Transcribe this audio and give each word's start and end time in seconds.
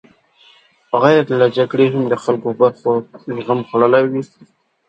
بغیر 0.91 1.23
له 1.39 1.47
جګړې 1.57 1.87
هم 1.93 2.03
د 2.07 2.13
خلکو 2.23 2.49
برخو 2.59 2.91
زخم 3.35 3.59
خوړلی 3.67 4.03
وي. 4.11 4.23